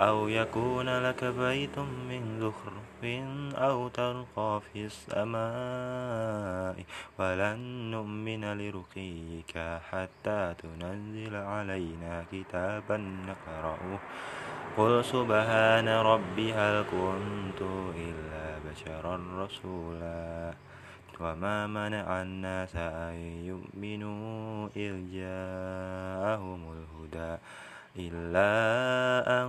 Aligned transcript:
أو 0.00 0.28
يكون 0.28 0.98
لك 0.98 1.24
بيت 1.24 1.78
من 1.78 2.40
زخرف 2.40 3.04
أو 3.54 3.88
ترقى 3.88 4.60
في 4.72 4.86
السماء 4.86 6.84
ولن 7.18 7.58
نؤمن 7.90 8.44
لرقيك 8.44 9.80
حتى 9.90 10.54
تنزل 10.58 11.36
علينا 11.36 12.24
كتابا 12.32 12.96
نقرأه. 12.96 13.98
قل 14.76 15.04
سبحان 15.04 15.88
ربي 15.88 16.52
هل 16.52 16.84
كنت 16.90 17.62
إلا 17.96 18.58
بشرا 18.70 19.20
رسولا. 19.44 20.54
وما 21.20 21.66
منع 21.66 22.22
الناس 22.22 22.76
أن 22.76 23.14
يؤمنوا 23.50 24.68
إذ 24.76 24.94
جاءهم 25.12 26.60
الهدى 26.72 27.38
إلا 27.98 28.50
أن 29.42 29.48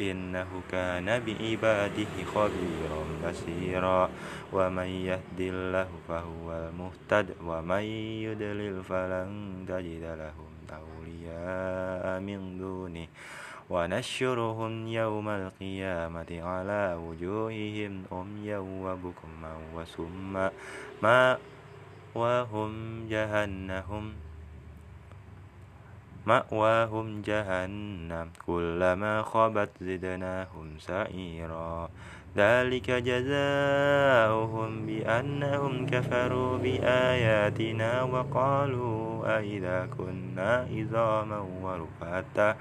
إنه 0.00 0.48
كان 0.70 1.04
بعباده 1.04 2.14
خبيرا 2.34 3.02
بصيرا 3.24 4.10
ومن 4.52 4.86
يهد 4.86 5.40
الله 5.40 5.88
فهو 6.08 6.46
المهتد 6.52 7.34
ومن 7.44 7.82
يدلل 8.26 8.84
فلن 8.84 9.30
تجد 9.68 10.04
لهم 10.04 10.52
أولياء 10.72 12.20
من 12.20 12.58
دونه. 12.58 13.06
ونشرهم 13.70 14.88
يوم 14.88 15.28
القيامة 15.28 16.30
على 16.30 16.96
وجوههم 17.04 18.04
أميا 18.12 18.58
وبكما 18.58 19.52
وسما 19.74 20.50
ما 21.02 21.38
وهم 22.14 22.72
جهنم. 23.08 24.27
مأواهم 26.28 27.22
جهنم 27.22 28.26
كلما 28.46 29.22
خبت 29.22 29.70
زدناهم 29.80 30.68
سعيرا. 30.78 31.88
ذلك 32.36 32.90
جزاؤهم 32.90 34.37
بأنهم 35.08 35.86
كفروا 35.86 36.58
بآياتنا 36.58 38.02
وقالوا 38.02 39.38
أئذا 39.38 39.88
كنا 39.98 40.68
عظاما 40.72 41.40
ورفاتا 41.62 42.56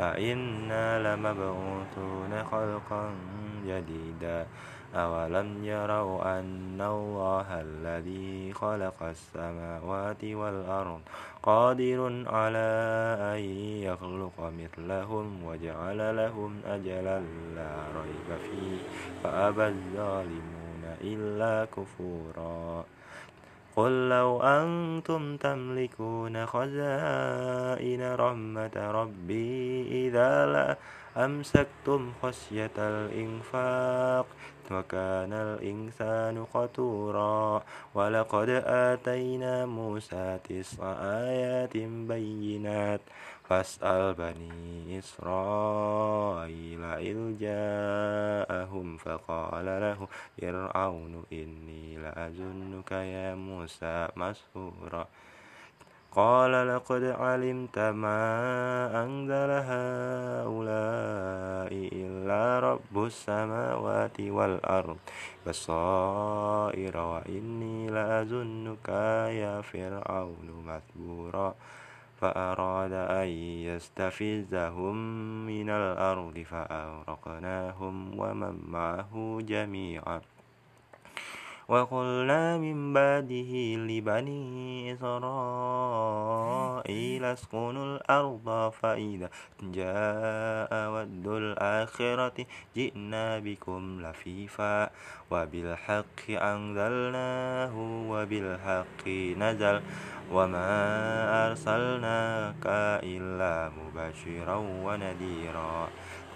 أئنا 0.00 0.84
لمبعوثون 1.06 2.44
خلقا 2.50 3.10
جديدا 3.66 4.46
أولم 4.94 5.64
يروا 5.64 6.38
أن 6.38 6.80
الله 6.80 7.48
الذي 7.60 8.52
خلق 8.52 9.02
السماوات 9.02 10.24
والأرض 10.24 11.00
قادر 11.42 12.24
على 12.26 12.70
أن 13.34 13.40
يخلق 13.88 14.52
مثلهم 14.62 15.44
وجعل 15.44 16.16
لهم 16.16 16.60
أجلا 16.66 17.18
لا 17.56 17.72
ريب 17.96 18.28
فيه 18.42 18.78
فأبى 19.22 19.66
الظالمون 19.68 20.61
إلا 21.02 21.64
كفورا. 21.64 22.84
قل 23.76 24.08
لو 24.08 24.42
أنتم 24.42 25.36
تملكون 25.36 26.46
خزائن 26.46 28.14
رحمة 28.14 28.76
ربي 28.76 29.82
إذا 30.08 30.46
لا 30.46 30.76
أمسكتم 31.16 32.12
خشية 32.22 32.70
الإنفاق 32.78 34.26
وكان 34.70 35.32
الإنسان 35.32 36.44
قتورا. 36.44 37.62
ولقد 37.94 38.48
آتينا 38.66 39.66
موسى 39.66 40.38
تسع 40.44 40.84
آيات 41.02 41.76
بينات. 41.76 43.00
فاسأل 43.44 44.14
بني 44.14 44.98
إسرائيل 44.98 46.84
إذ 46.84 47.18
جاءهم 47.38 48.96
فقال 48.96 49.66
له 49.66 50.08
فرعون 50.40 51.24
إني 51.32 51.96
لأظنك 51.96 52.92
يا 52.92 53.34
موسى 53.34 54.08
مسحورا. 54.16 55.08
قال 56.14 56.68
لقد 56.68 57.04
علمت 57.04 57.78
ما 57.78 58.24
أنزل 59.04 59.50
هؤلاء 59.72 60.92
إلا 61.92 62.60
رب 62.60 63.04
السماوات 63.04 64.20
والأرض 64.20 64.96
بصائر 65.46 66.96
وإني 66.96 67.86
لأظنك 67.90 68.88
يا 69.28 69.60
فرعون 69.60 70.48
مثبورا. 70.66 71.54
فأراد 72.20 72.92
أن 72.92 73.28
يستفزهم 73.66 74.96
من 75.46 75.70
الأرض 75.70 76.38
فأغرقناهم 76.38 78.20
ومن 78.20 78.54
معه 78.68 79.38
جميعا. 79.42 80.20
وقلنا 81.72 82.58
من 82.58 82.92
بعده 82.92 83.52
لبني 83.88 84.92
إسرائيل 84.92 86.12
اسكنوا 87.24 87.96
الأرض 87.96 88.72
فإذا 88.80 89.28
جاء 89.62 90.90
ود 90.92 91.26
الآخرة 91.26 92.46
جئنا 92.76 93.38
بكم 93.38 94.00
لفيفا 94.04 94.90
وبالحق 95.30 96.20
أنزلناه 96.28 97.74
وبالحق 98.08 99.08
نزل 99.38 99.80
وما 100.32 100.68
أرسلناك 101.46 102.64
إلا 103.16 103.72
مبشرا 103.78 104.56
ونذيرا 104.56 105.88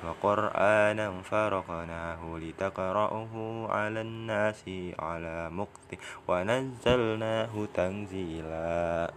وقرآنا 0.07 1.23
فرقناه 1.23 2.39
لتقرأه 2.39 3.35
على 3.71 4.01
الناس 4.01 4.65
على 4.99 5.51
مكت 5.51 5.91
ونزلناه 6.29 7.55
تنزيلا. 7.75 9.11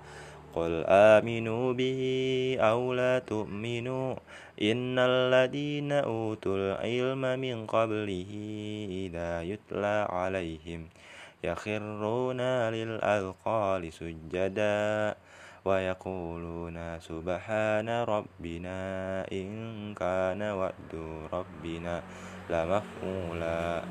قل 0.53 0.83
آمنوا 0.87 1.73
به 1.73 2.01
أو 2.59 2.93
لا 2.93 3.19
تؤمنوا 3.19 4.15
إن 4.61 4.99
الذين 4.99 5.91
أوتوا 5.91 6.55
العلم 6.57 7.21
من 7.39 7.65
قبله 7.65 8.31
إذا 8.89 9.41
يتلى 9.43 10.07
عليهم 10.09 10.89
يخرون 11.43 12.41
للأذقال 12.73 13.93
سجداً. 13.93 15.15
ويقولون 15.65 16.99
سبحان 16.99 17.89
ربنا 17.89 18.77
إن 19.31 19.49
كان 19.93 20.41
وعد 20.41 20.93
ربنا 21.33 22.03
لمفعولا. 22.49 23.81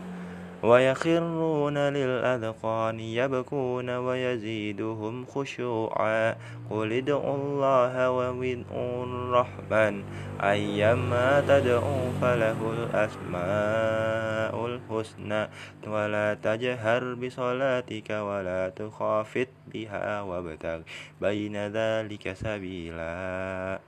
ويخرون 0.62 1.78
للأذقان 1.78 3.00
يبكون 3.00 3.90
ويزيدهم 3.90 5.26
خشوعا. 5.26 6.36
قل 6.70 6.92
ادعوا 6.92 7.36
الله 7.36 8.10
وادعوا 8.10 9.04
الرحمن 9.04 10.02
أيما 10.40 11.40
تدعوا 11.40 12.04
فله 12.20 12.58
الأسماء 12.72 14.66
الحسنى. 14.66 15.48
ولا 15.86 16.34
تجهر 16.34 17.14
بصلاتك 17.14 18.10
ولا 18.10 18.68
تخافت 18.68 19.48
بها 19.72 20.22
وابتغ 20.22 20.80
بين 21.20 21.56
ذلك 21.56 22.32
سبيلا. 22.32 23.87